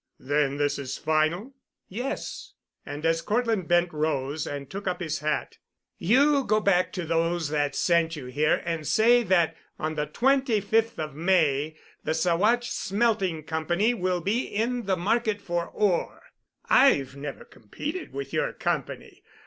"Then 0.19 0.57
this 0.57 0.79
is 0.79 0.97
final?" 0.97 1.53
"Yes." 1.87 2.55
And, 2.87 3.05
as 3.05 3.21
Cortland 3.21 3.67
Bent 3.67 3.93
rose 3.93 4.47
and 4.47 4.67
took 4.67 4.87
up 4.87 4.99
his 4.99 5.19
hat, 5.19 5.59
"You 5.99 6.43
go 6.43 6.59
back 6.59 6.91
to 6.93 7.05
those 7.05 7.49
that 7.49 7.75
sent 7.75 8.15
you 8.15 8.25
here 8.25 8.63
and 8.65 8.87
say 8.87 9.21
that 9.21 9.55
on 9.77 9.93
the 9.93 10.07
twenty 10.07 10.59
fifth 10.59 10.97
of 10.97 11.13
May 11.13 11.77
the 12.03 12.15
Saguache 12.15 12.63
Smelting 12.71 13.43
Company 13.43 13.93
will 13.93 14.21
be 14.21 14.47
in 14.47 14.87
the 14.87 14.97
market 14.97 15.39
for 15.39 15.67
ore. 15.67 16.31
I've 16.67 17.15
never 17.15 17.45
competed 17.45 18.11
with 18.11 18.33
your 18.33 18.53
company. 18.53 19.21